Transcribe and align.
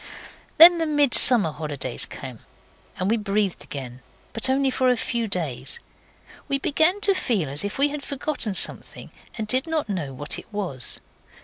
Then 0.57 0.79
the 0.79 0.87
Midsummer 0.87 1.51
holidays 1.51 2.07
came, 2.07 2.39
and 2.97 3.07
we 3.11 3.17
breathed 3.17 3.63
again 3.63 4.01
but 4.33 4.49
only 4.49 4.71
for 4.71 4.89
a 4.89 4.97
few 4.97 5.27
days. 5.27 5.79
We 6.47 6.57
began 6.57 7.01
to 7.01 7.13
feel 7.13 7.47
as 7.49 7.63
if 7.63 7.77
we 7.77 7.89
had 7.89 8.01
forgotten 8.01 8.55
something, 8.55 9.11
and 9.37 9.47
did 9.47 9.67
not 9.67 9.89
know 9.89 10.11
what 10.11 10.39
it 10.39 10.51
was. 10.51 10.99